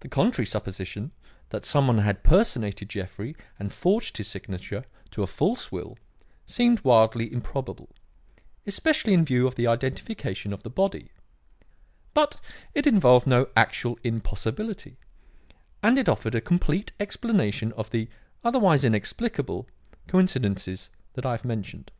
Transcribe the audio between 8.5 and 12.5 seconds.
especially in view of the identification of the body; but